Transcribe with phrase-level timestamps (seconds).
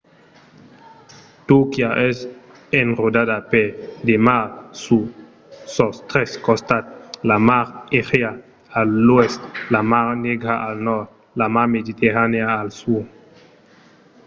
[1.49, 2.17] turquia es
[2.81, 3.65] enrodada per
[4.07, 4.51] de mars
[4.83, 5.07] sus
[5.75, 6.91] sos tres costats:
[7.29, 7.65] la mar
[8.01, 8.31] egèa
[8.79, 9.41] a l’oèst
[9.73, 13.05] la mar negra al nòrd e la mar mediterranèa al sud